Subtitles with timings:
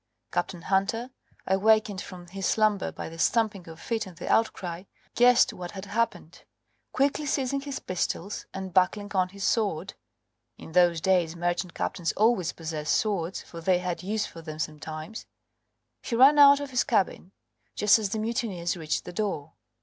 [0.31, 1.11] Captain Hunter,
[1.45, 5.85] awakened from his slumber by the stamping of feet and the outcry, guessed what had
[5.85, 6.43] happened.
[6.91, 9.93] Quickly seizing his pistols, and buckling on his sword
[10.57, 15.27] (in those days merchant captains always possessed swords, for they had use for them sometimes)
[16.01, 17.31] he ran out of his cabin,
[17.75, 19.53] just as the mutineers reached the door.